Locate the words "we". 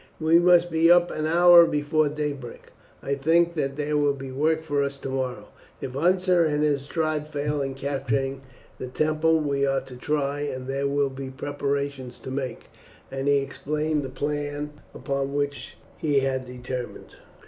0.19-0.39, 9.41-9.63